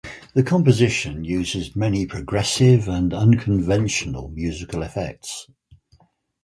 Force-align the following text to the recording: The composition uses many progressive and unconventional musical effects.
The 0.33 0.41
composition 0.41 1.23
uses 1.25 1.75
many 1.75 2.07
progressive 2.07 2.87
and 2.87 3.13
unconventional 3.13 4.29
musical 4.29 4.81
effects. 4.81 5.45